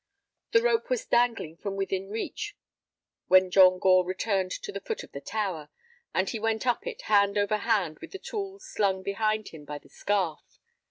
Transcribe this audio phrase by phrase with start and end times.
[0.53, 2.57] The rope was dangling from within reach
[3.27, 5.69] when John Gore returned to the foot of the tower,
[6.11, 9.77] and he went up it hand over hand with the tools slung behind him by
[9.77, 10.59] the scarf.